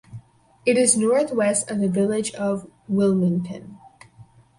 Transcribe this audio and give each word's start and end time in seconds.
It 0.65 0.79
is 0.79 0.97
northwest 0.97 1.69
of 1.69 1.77
the 1.79 1.87
village 1.87 2.33
of 2.33 2.67
Wilmington. 2.87 3.77